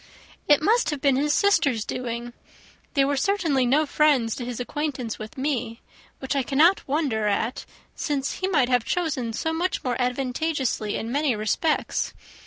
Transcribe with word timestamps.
"It 0.47 0.63
must 0.63 0.89
have 0.89 0.99
been 0.99 1.15
his 1.15 1.31
sisters' 1.31 1.85
doing. 1.85 2.33
They 2.95 3.05
were 3.05 3.15
certainly 3.15 3.67
no 3.67 3.85
friends 3.85 4.35
to 4.35 4.43
his 4.45 4.59
acquaintance 4.59 5.19
with 5.19 5.37
me, 5.37 5.79
which 6.17 6.35
I 6.35 6.41
cannot 6.41 6.87
wonder 6.87 7.27
at, 7.27 7.67
since 7.93 8.37
he 8.37 8.47
might 8.47 8.67
have 8.67 8.83
chosen 8.83 9.31
so 9.31 9.53
much 9.53 9.83
more 9.83 9.97
advantageously 10.01 10.95
in 10.95 11.11
many 11.11 11.35
respects. 11.35 12.15